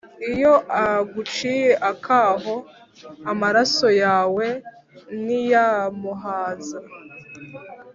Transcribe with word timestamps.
iyo 0.31 0.53
aguciye 0.83 1.71
akaho, 1.91 2.55
amaraso 3.31 3.87
yawe 4.03 4.45
ntiyamuhaza 5.23 6.79